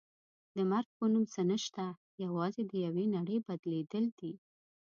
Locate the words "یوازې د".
2.23-2.73